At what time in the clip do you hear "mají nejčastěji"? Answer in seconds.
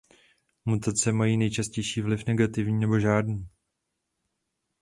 1.11-2.03